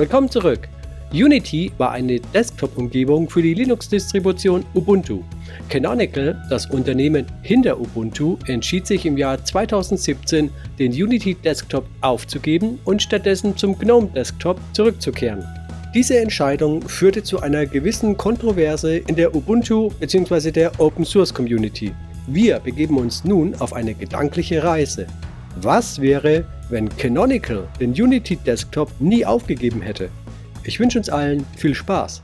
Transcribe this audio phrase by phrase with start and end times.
[0.00, 0.66] Willkommen zurück.
[1.12, 5.22] Unity war eine Desktop-Umgebung für die Linux-Distribution Ubuntu.
[5.68, 13.02] Canonical, das Unternehmen hinter Ubuntu, entschied sich im Jahr 2017, den Unity Desktop aufzugeben und
[13.02, 15.44] stattdessen zum GNOME Desktop zurückzukehren.
[15.94, 20.50] Diese Entscheidung führte zu einer gewissen Kontroverse in der Ubuntu bzw.
[20.50, 21.92] der Open Source Community.
[22.26, 25.06] Wir begeben uns nun auf eine gedankliche Reise.
[25.56, 30.08] Was wäre, wenn Canonical den Unity Desktop nie aufgegeben hätte?
[30.64, 32.22] Ich wünsche uns allen viel Spaß.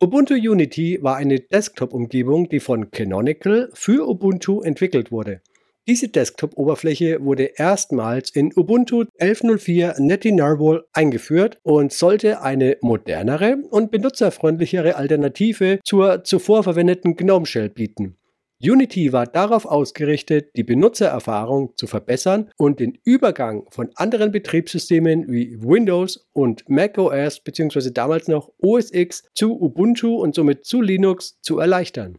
[0.00, 5.42] Ubuntu Unity war eine Desktop-Umgebung, die von Canonical für Ubuntu entwickelt wurde.
[5.88, 13.90] Diese Desktop-Oberfläche wurde erstmals in Ubuntu 11.04 Netty Narwhal eingeführt und sollte eine modernere und
[13.90, 18.16] benutzerfreundlichere Alternative zur zuvor verwendeten GNOME Shell bieten.
[18.62, 25.60] Unity war darauf ausgerichtet, die Benutzererfahrung zu verbessern und den Übergang von anderen Betriebssystemen wie
[25.60, 27.90] Windows und macOS bzw.
[27.90, 32.18] damals noch OS X zu Ubuntu und somit zu Linux zu erleichtern.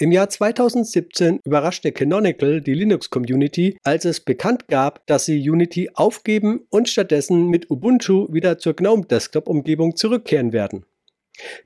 [0.00, 6.66] Im Jahr 2017 überraschte Canonical die Linux-Community, als es bekannt gab, dass sie Unity aufgeben
[6.68, 10.84] und stattdessen mit Ubuntu wieder zur GNOME-Desktop-Umgebung zurückkehren werden.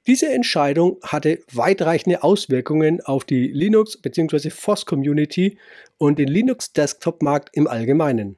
[0.06, 4.50] Diese Entscheidung hatte weitreichende Auswirkungen auf die Linux- bzw.
[4.50, 5.56] FOSS-Community
[5.96, 8.36] und den Linux-Desktop-Markt im Allgemeinen.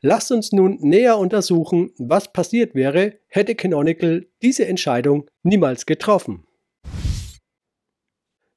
[0.00, 6.46] Lasst uns nun näher untersuchen, was passiert wäre, hätte Canonical diese Entscheidung niemals getroffen.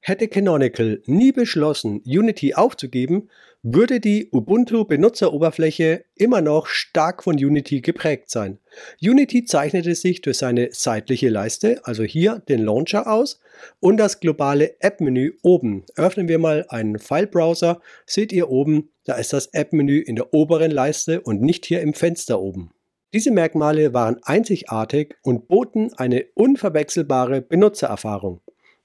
[0.08, 3.28] Hätte Canonical nie beschlossen, Unity aufzugeben,
[3.62, 8.58] würde die Ubuntu-Benutzeroberfläche immer noch stark von Unity geprägt sein.
[9.02, 13.38] Unity zeichnete sich durch seine seitliche Leiste, also hier den Launcher aus,
[13.80, 15.84] und das globale App-Menü oben.
[15.96, 20.70] Öffnen wir mal einen File-Browser, seht ihr oben, da ist das App-Menü in der oberen
[20.70, 22.70] Leiste und nicht hier im Fenster oben.
[23.12, 28.40] Diese Merkmale waren einzigartig und boten eine unverwechselbare Benutzererfahrung.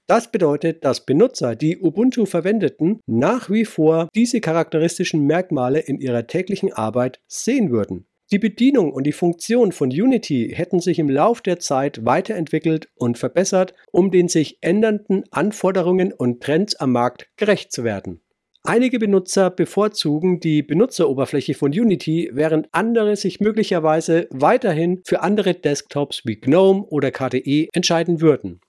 [0.06, 6.26] Das bedeutet, dass Benutzer, die Ubuntu verwendeten, nach wie vor diese charakteristischen Merkmale in ihrer
[6.26, 8.06] täglichen Arbeit sehen würden.
[8.30, 13.18] Die Bedienung und die Funktion von Unity hätten sich im Lauf der Zeit weiterentwickelt und
[13.18, 18.20] verbessert, um den sich ändernden Anforderungen und Trends am Markt gerecht zu werden.
[18.62, 26.22] Einige Benutzer bevorzugen die Benutzeroberfläche von Unity, während andere sich möglicherweise weiterhin für andere Desktops
[26.24, 28.60] wie GNOME oder KDE entscheiden würden.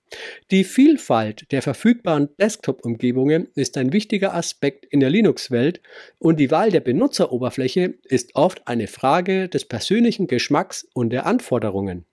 [0.52, 5.82] Die Vielfalt der verfügbaren Desktop-Umgebungen ist ein wichtiger Aspekt in der Linux-Welt
[6.20, 12.06] und die Wahl der Benutzeroberfläche ist oft eine Frage des persönlichen Geschmacks und der Anforderungen.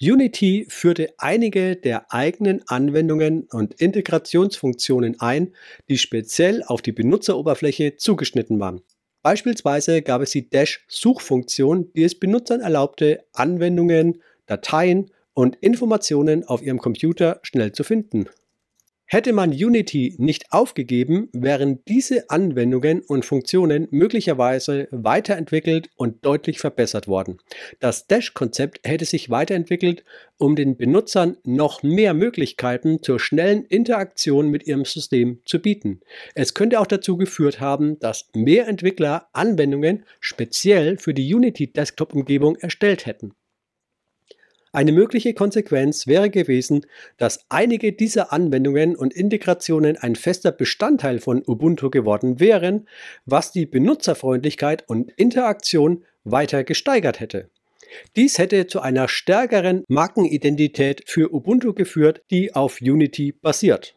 [0.00, 5.54] Unity führte einige der eigenen Anwendungen und Integrationsfunktionen ein,
[5.88, 8.80] die speziell auf die Benutzeroberfläche zugeschnitten waren.
[9.22, 16.80] Beispielsweise gab es die Dash-Suchfunktion, die es Benutzern erlaubte, Anwendungen, Dateien und Informationen auf Ihrem
[16.80, 18.28] Computer schnell zu finden.
[19.06, 27.06] Hätte man Unity nicht aufgegeben, wären diese Anwendungen und Funktionen möglicherweise weiterentwickelt und deutlich verbessert
[27.06, 27.38] worden.
[27.78, 30.02] Das Dash-Konzept hätte sich weiterentwickelt,
[30.38, 36.00] um den Benutzern noch mehr Möglichkeiten zur schnellen Interaktion mit ihrem System zu bieten.
[36.34, 42.56] Es könnte auch dazu geführt haben, dass mehr Entwickler Anwendungen speziell für die Unity Desktop-Umgebung
[42.56, 43.34] erstellt hätten.
[44.72, 46.84] Eine mögliche Konsequenz wäre gewesen,
[47.16, 52.86] dass einige dieser Anwendungen und Integrationen ein fester Bestandteil von Ubuntu geworden wären,
[53.24, 57.48] was die Benutzerfreundlichkeit und Interaktion weiter gesteigert hätte.
[58.16, 63.94] Dies hätte zu einer stärkeren Markenidentität für Ubuntu geführt, die auf Unity basiert.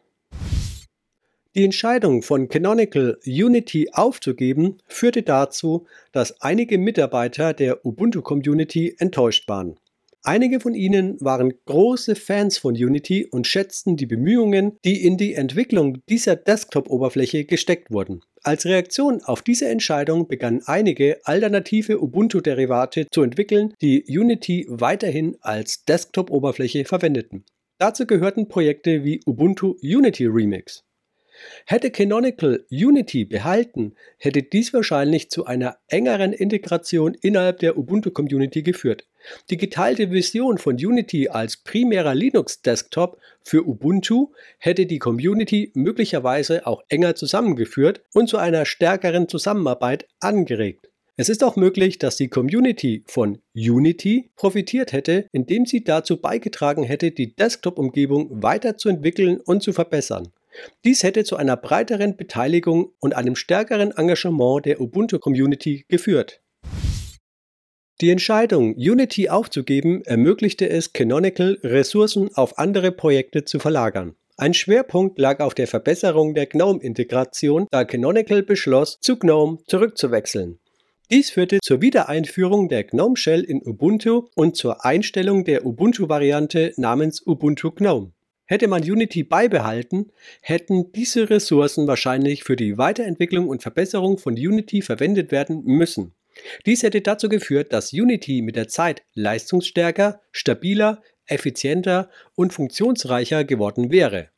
[1.54, 9.76] Die Entscheidung von Canonical Unity aufzugeben führte dazu, dass einige Mitarbeiter der Ubuntu-Community enttäuscht waren.
[10.24, 15.34] Einige von ihnen waren große Fans von Unity und schätzten die Bemühungen, die in die
[15.34, 18.20] Entwicklung dieser Desktop-Oberfläche gesteckt wurden.
[18.44, 25.84] Als Reaktion auf diese Entscheidung begannen einige alternative Ubuntu-Derivate zu entwickeln, die Unity weiterhin als
[25.86, 27.44] Desktop-Oberfläche verwendeten.
[27.78, 30.84] Dazu gehörten Projekte wie Ubuntu Unity Remix.
[31.66, 39.08] Hätte Canonical Unity behalten, hätte dies wahrscheinlich zu einer engeren Integration innerhalb der Ubuntu-Community geführt.
[39.50, 46.82] Die geteilte Vision von Unity als primärer Linux-Desktop für Ubuntu hätte die Community möglicherweise auch
[46.88, 50.88] enger zusammengeführt und zu einer stärkeren Zusammenarbeit angeregt.
[51.16, 56.84] Es ist auch möglich, dass die Community von Unity profitiert hätte, indem sie dazu beigetragen
[56.84, 60.32] hätte, die Desktop-Umgebung weiterzuentwickeln und zu verbessern.
[60.84, 66.41] Dies hätte zu einer breiteren Beteiligung und einem stärkeren Engagement der Ubuntu-Community geführt.
[68.02, 74.16] Die Entscheidung, Unity aufzugeben, ermöglichte es Canonical, Ressourcen auf andere Projekte zu verlagern.
[74.36, 80.58] Ein Schwerpunkt lag auf der Verbesserung der GNOME-Integration, da Canonical beschloss, zu GNOME zurückzuwechseln.
[81.12, 87.24] Dies führte zur Wiedereinführung der GNOME Shell in Ubuntu und zur Einstellung der Ubuntu-Variante namens
[87.24, 88.10] Ubuntu GNOME.
[88.46, 90.10] Hätte man Unity beibehalten,
[90.40, 96.14] hätten diese Ressourcen wahrscheinlich für die Weiterentwicklung und Verbesserung von Unity verwendet werden müssen.
[96.66, 103.90] Dies hätte dazu geführt, dass Unity mit der Zeit leistungsstärker, stabiler, effizienter und funktionsreicher geworden
[103.90, 104.30] wäre.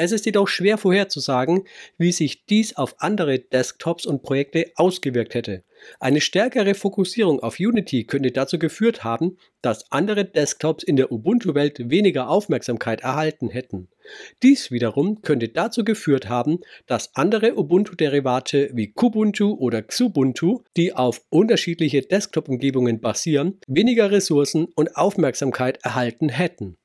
[0.00, 1.64] Es ist jedoch schwer vorherzusagen,
[1.98, 5.64] wie sich dies auf andere Desktops und Projekte ausgewirkt hätte.
[5.98, 11.90] Eine stärkere Fokussierung auf Unity könnte dazu geführt haben, dass andere Desktops in der Ubuntu-Welt
[11.90, 13.88] weniger Aufmerksamkeit erhalten hätten.
[14.44, 21.22] Dies wiederum könnte dazu geführt haben, dass andere Ubuntu-Derivate wie Kubuntu oder Xubuntu, die auf
[21.28, 26.77] unterschiedliche Desktop-Umgebungen basieren, weniger Ressourcen und Aufmerksamkeit erhalten hätten.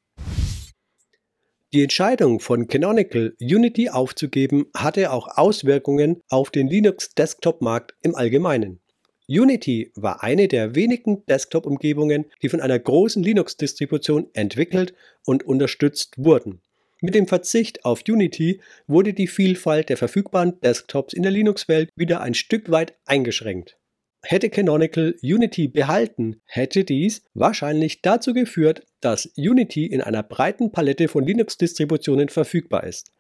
[1.74, 8.80] Die Entscheidung von Canonical, Unity aufzugeben, hatte auch Auswirkungen auf den Linux-Desktop-Markt im Allgemeinen.
[9.28, 14.94] Unity war eine der wenigen Desktop-Umgebungen, die von einer großen Linux-Distribution entwickelt
[15.26, 16.62] und unterstützt wurden.
[17.02, 22.22] Mit dem Verzicht auf Unity wurde die Vielfalt der verfügbaren Desktops in der Linux-Welt wieder
[22.22, 23.78] ein Stück weit eingeschränkt.
[24.26, 31.10] Hätte Canonical Unity behalten, hätte dies wahrscheinlich dazu geführt, dass Unity in einer breiten Palette
[31.10, 33.12] von Linux-Distributionen verfügbar ist.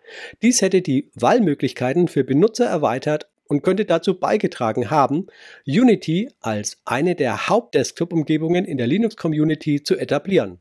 [0.42, 5.28] Dies hätte die Wahlmöglichkeiten für Benutzer erweitert und könnte dazu beigetragen haben,
[5.68, 10.60] Unity als eine der Haupt-Desktop-Umgebungen in der Linux-Community zu etablieren.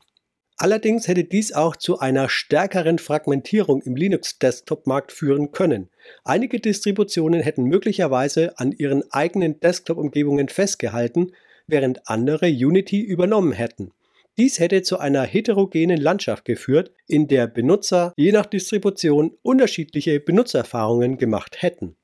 [0.57, 5.89] Allerdings hätte dies auch zu einer stärkeren Fragmentierung im Linux-Desktop-Markt führen können.
[6.23, 11.31] Einige Distributionen hätten möglicherweise an ihren eigenen Desktop-Umgebungen festgehalten,
[11.65, 13.91] während andere Unity übernommen hätten.
[14.37, 21.17] Dies hätte zu einer heterogenen Landschaft geführt, in der Benutzer je nach Distribution unterschiedliche Benutzererfahrungen
[21.17, 21.95] gemacht hätten.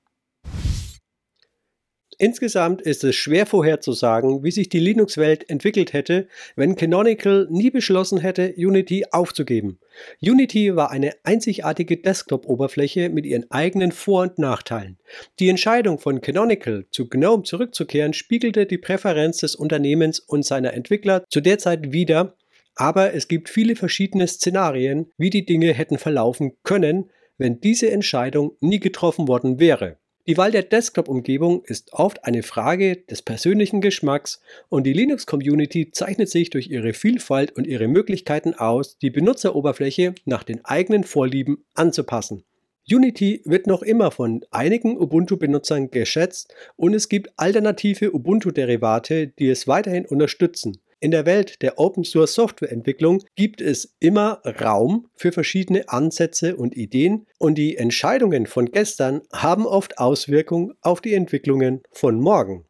[2.21, 6.27] Insgesamt ist es schwer vorherzusagen, wie sich die Linux-Welt entwickelt hätte,
[6.57, 9.79] wenn Canonical nie beschlossen hätte, Unity aufzugeben.
[10.21, 14.97] Unity war eine einzigartige Desktop-Oberfläche mit ihren eigenen Vor- und Nachteilen.
[15.39, 21.23] Die Entscheidung von Canonical zu GNOME zurückzukehren spiegelte die Präferenz des Unternehmens und seiner Entwickler
[21.29, 22.35] zu der Zeit wider,
[22.75, 28.57] aber es gibt viele verschiedene Szenarien, wie die Dinge hätten verlaufen können, wenn diese Entscheidung
[28.59, 29.99] nie getroffen worden wäre.
[30.29, 34.39] Die Wahl der Desktop-Umgebung ist oft eine Frage des persönlichen Geschmacks
[34.69, 40.43] und die Linux-Community zeichnet sich durch ihre Vielfalt und ihre Möglichkeiten aus, die Benutzeroberfläche nach
[40.43, 42.43] den eigenen Vorlieben anzupassen.
[42.87, 49.67] Unity wird noch immer von einigen Ubuntu-Benutzern geschätzt und es gibt alternative Ubuntu-Derivate, die es
[49.67, 50.77] weiterhin unterstützen.
[51.01, 56.75] In der Welt der Open Source Softwareentwicklung gibt es immer Raum für verschiedene Ansätze und
[56.75, 62.65] Ideen und die Entscheidungen von gestern haben oft Auswirkungen auf die Entwicklungen von morgen.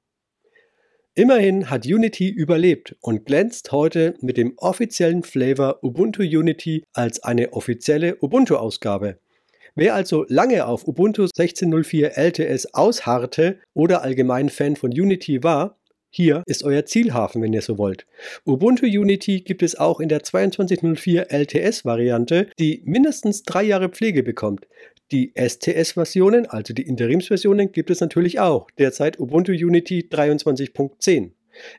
[1.15, 7.53] Immerhin hat Unity überlebt und glänzt heute mit dem offiziellen Flavor Ubuntu Unity als eine
[7.53, 9.17] offizielle Ubuntu-Ausgabe.
[9.73, 15.78] Wer also lange auf Ubuntu 16.04 LTS ausharrte oder allgemein Fan von Unity war,
[16.09, 18.05] hier ist euer Zielhafen, wenn ihr so wollt.
[18.45, 24.67] Ubuntu Unity gibt es auch in der 2204 LTS-Variante, die mindestens drei Jahre Pflege bekommt.
[25.11, 31.31] Die STS-Versionen, also die Interimsversionen, gibt es natürlich auch, derzeit Ubuntu Unity 23.10.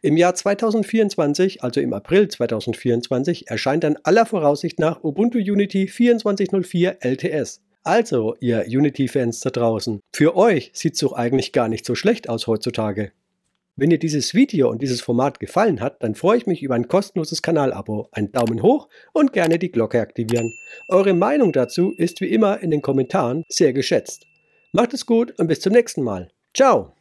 [0.02, 6.96] Im Jahr 2024, also im April 2024, erscheint dann aller Voraussicht nach Ubuntu Unity 24.04
[7.00, 7.62] LTS.
[7.82, 12.28] Also, ihr Unity-Fans da draußen, für euch sieht es doch eigentlich gar nicht so schlecht
[12.28, 13.12] aus heutzutage.
[13.80, 16.86] Wenn dir dieses Video und dieses Format gefallen hat, dann freue ich mich über ein
[16.86, 20.52] kostenloses Kanalabo, einen Daumen hoch und gerne die Glocke aktivieren.
[20.88, 24.26] Eure Meinung dazu ist wie immer in den Kommentaren sehr geschätzt.
[24.72, 26.30] Macht es gut und bis zum nächsten Mal.
[26.52, 26.92] Ciao!